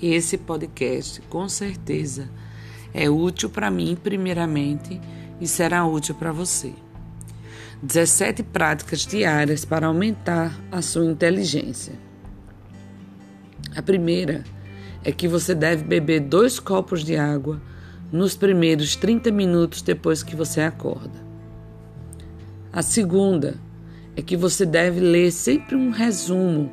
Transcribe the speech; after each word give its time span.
esse 0.00 0.38
podcast 0.38 1.20
com 1.22 1.48
certeza 1.48 2.30
é 2.92 3.08
útil 3.08 3.50
para 3.50 3.70
mim, 3.70 3.96
primeiramente, 4.00 5.00
e 5.40 5.46
será 5.46 5.86
útil 5.86 6.14
para 6.14 6.32
você. 6.32 6.72
17 7.82 8.42
práticas 8.42 9.06
diárias 9.06 9.64
para 9.64 9.86
aumentar 9.86 10.58
a 10.70 10.82
sua 10.82 11.06
inteligência. 11.06 11.94
A 13.74 13.80
primeira 13.80 14.44
é 15.04 15.12
que 15.12 15.28
você 15.28 15.54
deve 15.54 15.84
beber 15.84 16.20
dois 16.20 16.58
copos 16.58 17.04
de 17.04 17.16
água 17.16 17.60
nos 18.12 18.36
primeiros 18.36 18.96
30 18.96 19.30
minutos 19.30 19.82
depois 19.82 20.22
que 20.22 20.36
você 20.36 20.60
acorda. 20.60 21.30
A 22.72 22.82
segunda 22.82 23.56
é 24.16 24.22
que 24.22 24.36
você 24.36 24.66
deve 24.66 25.00
ler 25.00 25.30
sempre 25.30 25.74
um 25.76 25.90
resumo 25.90 26.70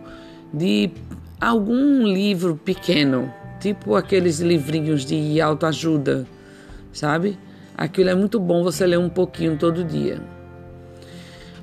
de 0.54 0.91
algum 1.40 2.04
livro 2.04 2.55
pequeno, 2.55 3.32
tipo 3.59 3.95
aqueles 3.95 4.40
livrinhos 4.40 5.05
de 5.05 5.40
autoajuda, 5.40 6.28
sabe? 6.91 7.38
Aquilo 7.78 8.09
é 8.09 8.16
muito 8.16 8.40
bom 8.40 8.64
você 8.64 8.86
ler 8.86 8.98
um 8.98 9.09
pouquinho 9.09 9.58
todo 9.58 9.84
dia. 9.84 10.20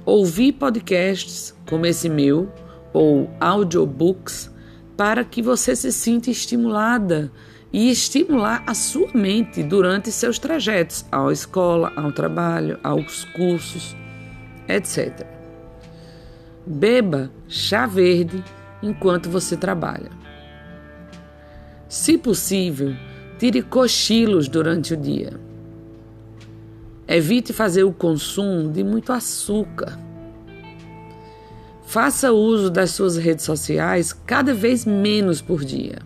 Ouvir 0.04 0.52
podcasts 0.52 1.54
como 1.66 1.86
esse 1.86 2.08
meu 2.08 2.52
ou 2.92 3.28
audiobooks 3.40 4.50
para 4.96 5.24
que 5.24 5.42
você 5.42 5.74
se 5.74 5.90
sinta 5.90 6.30
estimulada 6.30 7.32
e 7.72 7.90
estimular 7.90 8.62
a 8.66 8.74
sua 8.74 9.08
mente 9.12 9.60
durante 9.64 10.12
seus 10.12 10.38
trajetos 10.38 11.04
à 11.10 11.32
escola, 11.32 11.92
ao 11.96 12.12
trabalho, 12.12 12.78
aos 12.84 13.24
cursos, 13.24 13.96
etc. 14.68 15.26
Beba 16.64 17.32
chá 17.48 17.86
verde 17.86 18.44
enquanto 18.84 19.30
você 19.30 19.56
trabalha. 19.56 20.10
Se 21.88 22.18
possível, 22.18 22.94
tire 23.38 23.62
cochilos 23.62 24.48
durante 24.48 24.94
o 24.94 24.96
dia. 24.96 25.32
Evite 27.08 27.52
fazer 27.52 27.84
o 27.84 27.92
consumo 27.92 28.70
de 28.70 28.84
muito 28.84 29.12
açúcar. 29.12 29.98
Faça 31.86 32.32
uso 32.32 32.70
das 32.70 32.90
suas 32.90 33.16
redes 33.16 33.44
sociais 33.44 34.12
cada 34.12 34.52
vez 34.52 34.84
menos 34.84 35.40
por 35.40 35.64
dia. 35.64 35.98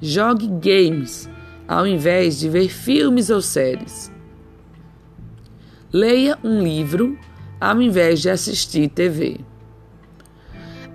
Jogue 0.00 0.48
games 0.48 1.28
ao 1.68 1.86
invés 1.86 2.38
de 2.38 2.48
ver 2.48 2.68
filmes 2.68 3.30
ou 3.30 3.40
séries. 3.40 4.10
Leia 5.92 6.38
um 6.42 6.60
livro 6.62 7.16
ao 7.60 7.80
invés 7.80 8.20
de 8.20 8.28
assistir 8.30 8.88
TV. 8.88 9.51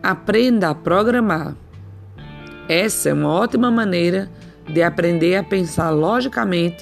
Aprenda 0.07 0.69
a 0.69 0.73
programar. 0.73 1.53
Essa 2.69 3.09
é 3.09 3.13
uma 3.13 3.27
ótima 3.27 3.69
maneira 3.69 4.31
de 4.65 4.81
aprender 4.81 5.35
a 5.35 5.43
pensar 5.43 5.89
logicamente 5.89 6.81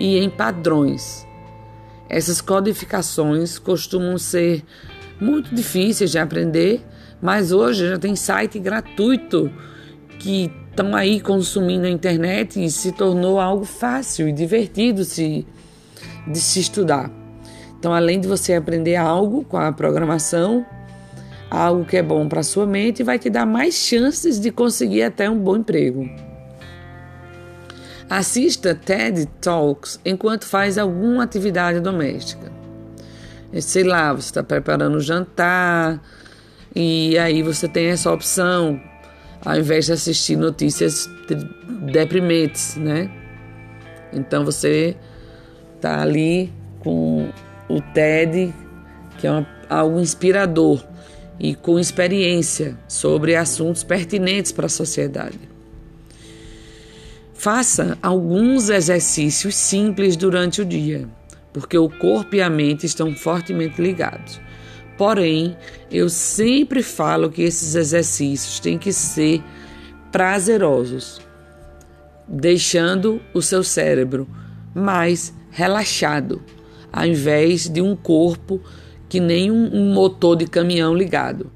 e 0.00 0.18
em 0.18 0.28
padrões. 0.28 1.24
Essas 2.08 2.40
codificações 2.40 3.60
costumam 3.60 4.18
ser 4.18 4.64
muito 5.20 5.54
difíceis 5.54 6.10
de 6.10 6.18
aprender, 6.18 6.84
mas 7.22 7.52
hoje 7.52 7.90
já 7.90 7.96
tem 7.96 8.16
site 8.16 8.58
gratuito 8.58 9.52
que 10.18 10.50
estão 10.68 10.96
aí 10.96 11.20
consumindo 11.20 11.86
a 11.86 11.90
internet 11.90 12.60
e 12.60 12.68
se 12.72 12.90
tornou 12.90 13.38
algo 13.38 13.64
fácil 13.64 14.28
e 14.28 14.32
divertido 14.32 15.04
se, 15.04 15.46
de 16.26 16.40
se 16.40 16.58
estudar. 16.58 17.08
Então, 17.78 17.94
além 17.94 18.18
de 18.18 18.26
você 18.26 18.52
aprender 18.52 18.96
algo 18.96 19.44
com 19.44 19.58
a 19.58 19.70
programação, 19.70 20.66
algo 21.54 21.84
que 21.84 21.96
é 21.96 22.02
bom 22.02 22.28
para 22.28 22.42
sua 22.42 22.66
mente, 22.66 23.02
vai 23.02 23.18
te 23.18 23.30
dar 23.30 23.46
mais 23.46 23.74
chances 23.74 24.40
de 24.40 24.50
conseguir 24.50 25.02
até 25.02 25.28
um 25.28 25.38
bom 25.38 25.56
emprego. 25.56 26.08
Assista 28.08 28.74
TED 28.74 29.26
Talks 29.40 29.98
enquanto 30.04 30.44
faz 30.44 30.76
alguma 30.78 31.24
atividade 31.24 31.80
doméstica. 31.80 32.52
Sei 33.60 33.84
lá, 33.84 34.12
você 34.12 34.28
está 34.28 34.42
preparando 34.42 34.96
o 34.96 35.00
jantar 35.00 36.02
e 36.74 37.16
aí 37.18 37.42
você 37.42 37.68
tem 37.68 37.86
essa 37.86 38.12
opção 38.12 38.80
ao 39.44 39.56
invés 39.56 39.86
de 39.86 39.92
assistir 39.92 40.36
notícias 40.36 41.08
deprimentes, 41.92 42.76
né? 42.76 43.10
Então 44.12 44.44
você 44.44 44.96
tá 45.80 46.00
ali 46.00 46.52
com 46.80 47.28
o 47.68 47.80
TED, 47.80 48.52
que 49.18 49.26
é 49.26 49.30
uma, 49.30 49.46
algo 49.68 50.00
inspirador 50.00 50.82
e 51.38 51.54
com 51.54 51.78
experiência 51.78 52.78
sobre 52.88 53.34
assuntos 53.34 53.82
pertinentes 53.82 54.52
para 54.52 54.66
a 54.66 54.70
sociedade. 54.70 55.38
Faça 57.32 57.98
alguns 58.00 58.70
exercícios 58.70 59.54
simples 59.54 60.16
durante 60.16 60.62
o 60.62 60.64
dia, 60.64 61.08
porque 61.52 61.76
o 61.76 61.90
corpo 61.90 62.36
e 62.36 62.40
a 62.40 62.48
mente 62.48 62.86
estão 62.86 63.14
fortemente 63.14 63.82
ligados. 63.82 64.40
Porém, 64.96 65.56
eu 65.90 66.08
sempre 66.08 66.82
falo 66.82 67.30
que 67.30 67.42
esses 67.42 67.74
exercícios 67.74 68.60
têm 68.60 68.78
que 68.78 68.92
ser 68.92 69.42
prazerosos, 70.12 71.20
deixando 72.26 73.20
o 73.34 73.42
seu 73.42 73.62
cérebro 73.62 74.28
mais 74.74 75.34
relaxado, 75.50 76.42
ao 76.92 77.04
invés 77.04 77.68
de 77.68 77.82
um 77.82 77.96
corpo 77.96 78.60
que 79.14 79.20
nem 79.20 79.48
um, 79.48 79.94
motor 79.94 80.34
de 80.34 80.44
caminhão 80.44 80.92
ligado, 80.92 81.48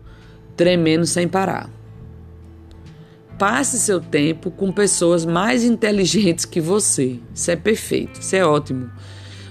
tremendo 0.56 1.04
sem 1.04 1.26
parar. 1.26 1.68
Passe 3.36 3.80
seu 3.80 4.00
tempo 4.00 4.48
com 4.48 4.70
pessoas 4.70 5.26
mais 5.26 5.64
inteligentes 5.64 6.44
que 6.44 6.60
você. 6.60 7.18
Isso 7.34 7.50
é 7.50 7.56
perfeito, 7.56 8.20
isso 8.20 8.36
é 8.36 8.46
ótimo. 8.46 8.88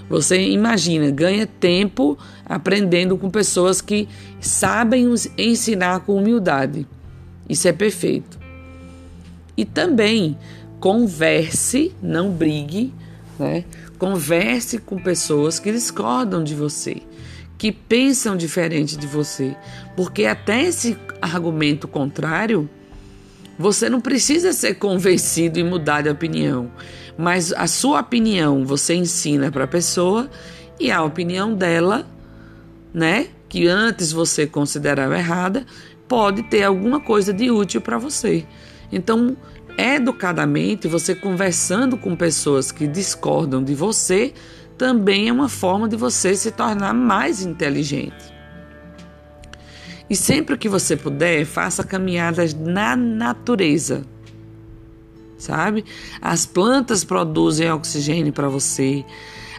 Você 0.08 0.40
imagina, 0.40 1.10
ganha 1.10 1.46
tempo 1.46 2.16
aprendendo 2.46 3.18
com 3.18 3.28
pessoas 3.28 3.82
que 3.82 4.08
sabem 4.40 5.06
ensinar 5.36 6.00
com 6.00 6.16
humildade. 6.16 6.88
Isso 7.46 7.68
é 7.68 7.72
perfeito. 7.72 8.38
E 9.54 9.66
também 9.66 10.38
converse, 10.80 11.94
não 12.00 12.30
brigue, 12.30 12.94
né? 13.38 13.66
Converse 13.98 14.78
com 14.78 14.96
pessoas 14.96 15.58
que 15.58 15.70
discordam 15.70 16.42
de 16.42 16.54
você, 16.54 17.02
que 17.58 17.72
pensam 17.72 18.36
diferente 18.36 18.96
de 18.96 19.06
você, 19.06 19.54
porque 19.96 20.24
até 20.24 20.62
esse 20.62 20.96
argumento 21.20 21.88
contrário, 21.88 22.70
você 23.58 23.90
não 23.90 24.00
precisa 24.00 24.52
ser 24.52 24.74
convencido 24.74 25.58
e 25.58 25.64
mudar 25.64 26.02
de 26.02 26.08
opinião 26.08 26.70
mas 27.18 27.52
a 27.52 27.66
sua 27.66 27.98
opinião 27.98 28.64
você 28.64 28.94
ensina 28.94 29.50
para 29.50 29.64
a 29.64 29.68
pessoa 29.68 30.30
e 30.78 30.88
a 30.88 31.02
opinião 31.02 31.52
dela, 31.52 32.06
né, 32.94 33.26
que 33.48 33.66
antes 33.66 34.12
você 34.12 34.46
considerava 34.46 35.18
errada, 35.18 35.66
pode 36.06 36.44
ter 36.44 36.62
alguma 36.62 37.00
coisa 37.00 37.32
de 37.32 37.50
útil 37.50 37.80
para 37.80 37.98
você. 37.98 38.46
Então, 38.92 39.36
educadamente, 39.76 40.86
você 40.86 41.12
conversando 41.12 41.96
com 41.96 42.14
pessoas 42.14 42.70
que 42.70 42.86
discordam 42.86 43.64
de 43.64 43.74
você, 43.74 44.32
também 44.78 45.28
é 45.28 45.32
uma 45.32 45.48
forma 45.48 45.88
de 45.88 45.96
você 45.96 46.34
se 46.36 46.52
tornar 46.52 46.94
mais 46.94 47.42
inteligente. 47.42 48.32
E 50.08 50.16
sempre 50.16 50.56
que 50.56 50.68
você 50.68 50.96
puder, 50.96 51.44
faça 51.44 51.84
caminhadas 51.84 52.54
na 52.54 52.96
natureza 52.96 54.04
sabe? 55.38 55.84
As 56.20 56.44
plantas 56.44 57.04
produzem 57.04 57.70
oxigênio 57.70 58.32
para 58.32 58.48
você. 58.48 59.04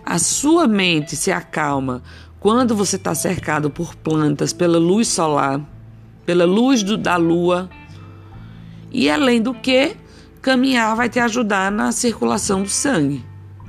A 0.06 0.20
sua 0.20 0.68
mente 0.68 1.16
se 1.16 1.32
acalma 1.32 2.04
quando 2.40 2.76
você 2.76 2.98
está 2.98 3.16
cercado 3.16 3.70
por 3.70 3.96
plantas, 3.96 4.54
pela 4.54 4.78
luz 4.78 5.08
solar, 5.08 5.62
pela 6.26 6.46
luz 6.46 6.84
do, 6.84 6.98
da 6.98 7.16
lua. 7.16 7.70
E 8.92 9.10
além 9.10 9.42
do 9.42 9.54
que, 9.54 9.96
caminhar 10.42 10.96
vai 10.96 11.10
te 11.10 11.20
ajudar 11.20 11.72
na 11.72 11.92
circulação 11.92 12.62
do 12.62 12.70
sangue, 12.70 13.24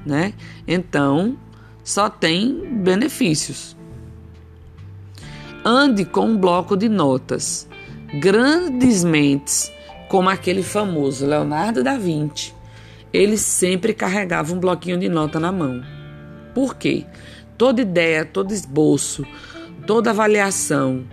né? 0.05 0.32
Então, 0.67 1.37
só 1.82 2.08
tem 2.08 2.79
benefícios. 2.82 3.76
Ande 5.64 6.05
com 6.05 6.26
um 6.26 6.38
bloco 6.38 6.76
de 6.76 6.88
notas. 6.88 7.69
Grandes 8.19 9.05
mentes 9.05 9.70
como 10.08 10.29
aquele 10.29 10.62
famoso 10.62 11.25
Leonardo 11.25 11.85
da 11.85 11.97
Vinci, 11.97 12.52
ele 13.12 13.37
sempre 13.37 13.94
carregava 13.94 14.52
um 14.52 14.58
bloquinho 14.58 14.99
de 14.99 15.08
nota 15.08 15.38
na 15.38 15.52
mão. 15.52 15.82
Por 16.53 16.76
quê? 16.76 17.06
Toda 17.56 17.82
ideia, 17.82 18.25
todo 18.25 18.53
esboço, 18.53 19.25
toda 19.87 20.11
avaliação, 20.11 21.06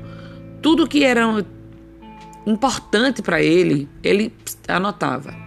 tudo 0.63 0.87
que 0.87 1.03
era 1.03 1.23
importante 2.45 3.21
para 3.21 3.41
ele, 3.41 3.87
ele 4.03 4.33
anotava. 4.67 5.46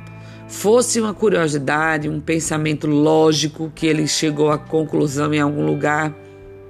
Fosse 0.50 1.00
uma 1.00 1.14
curiosidade, 1.14 2.08
um 2.08 2.20
pensamento 2.20 2.88
lógico 2.88 3.72
que 3.72 3.86
ele 3.86 4.08
chegou 4.08 4.50
à 4.50 4.58
conclusão 4.58 5.32
em 5.32 5.38
algum 5.38 5.64
lugar, 5.64 6.12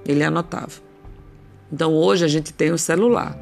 ele 0.07 0.23
anotava. 0.23 0.73
Então 1.73 1.95
hoje 1.95 2.23
a 2.25 2.29
gente 2.29 2.53
tem 2.53 2.71
o 2.71 2.79
celular, 2.79 3.37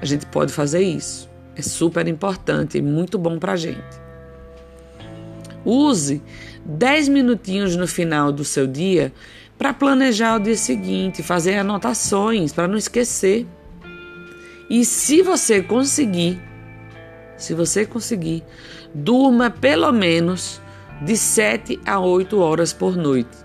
a 0.00 0.06
gente 0.06 0.24
pode 0.26 0.52
fazer 0.52 0.82
isso. 0.82 1.28
É 1.56 1.60
super 1.60 2.06
importante 2.06 2.78
e 2.78 2.82
muito 2.82 3.18
bom 3.18 3.38
para 3.40 3.52
a 3.52 3.56
gente. 3.56 4.00
Use 5.64 6.22
10 6.64 7.08
minutinhos 7.08 7.74
no 7.76 7.88
final 7.88 8.30
do 8.30 8.44
seu 8.44 8.68
dia 8.68 9.12
para 9.58 9.74
planejar 9.74 10.36
o 10.36 10.40
dia 10.40 10.56
seguinte, 10.56 11.24
fazer 11.24 11.56
anotações 11.56 12.52
para 12.52 12.68
não 12.68 12.76
esquecer. 12.76 13.46
E 14.70 14.84
se 14.84 15.22
você 15.22 15.60
conseguir, 15.60 16.40
se 17.36 17.52
você 17.52 17.84
conseguir, 17.84 18.44
durma 18.94 19.50
pelo 19.50 19.92
menos 19.92 20.60
de 21.00 21.16
7 21.16 21.80
a 21.84 21.98
8 21.98 22.38
horas 22.38 22.72
por 22.72 22.96
noite. 22.96 23.36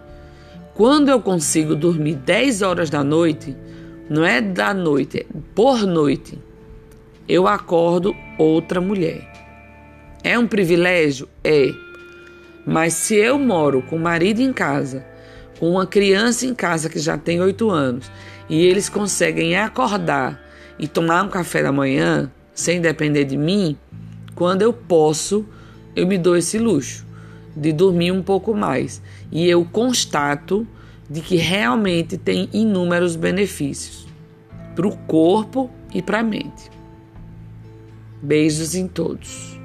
Quando 0.74 1.10
eu 1.10 1.20
consigo 1.20 1.76
dormir 1.76 2.16
10 2.16 2.62
horas 2.62 2.90
da 2.90 3.04
noite, 3.04 3.56
não 4.10 4.24
é 4.24 4.40
da 4.40 4.74
noite, 4.74 5.20
é 5.20 5.26
por 5.56 5.86
noite, 5.88 6.40
eu 7.28 7.48
acordo 7.48 8.16
outra 8.38 8.80
mulher. 8.80 9.28
É 10.24 10.38
um 10.38 10.48
privilégio? 10.48 11.28
É. 11.44 11.74
Mas 12.66 12.94
se 12.94 13.16
eu 13.16 13.40
moro 13.40 13.82
com 13.82 13.96
o 13.96 14.00
marido 14.00 14.40
em 14.40 14.54
casa, 14.54 15.06
com 15.60 15.72
uma 15.72 15.86
criança 15.86 16.46
em 16.46 16.54
casa 16.54 16.90
que 16.90 17.00
já 17.00 17.18
tem 17.18 17.42
oito 17.42 17.70
anos, 17.70 18.12
e 18.50 18.66
eles 18.66 18.88
conseguem 18.88 19.58
acordar 19.58 20.42
e 20.78 20.88
tomar 20.88 21.24
um 21.24 21.30
café 21.30 21.64
da 21.64 21.72
manhã 21.72 22.32
sem 22.54 22.80
depender 22.82 23.24
de 23.24 23.38
mim, 23.38 23.78
quando 24.38 24.62
eu 24.62 24.72
posso, 24.72 25.44
eu 25.96 26.06
me 26.06 26.16
dou 26.16 26.38
esse 26.38 26.60
luxo 26.60 27.04
de 27.56 27.74
dormir 27.74 28.12
um 28.12 28.22
pouco 28.22 28.54
mais. 28.54 29.02
E 29.32 29.50
eu 29.50 29.66
constato 29.66 30.66
de 31.10 31.22
que 31.22 31.38
realmente 31.38 32.20
tem 32.20 32.48
inúmeros 32.54 33.16
benefícios 33.16 34.06
para 34.76 34.88
o 34.88 34.96
corpo 34.96 35.72
e 35.92 36.04
para 36.04 36.20
a 36.20 36.24
mente. 36.24 36.70
Beijos 38.22 38.76
em 38.76 38.88
todos. 38.88 39.57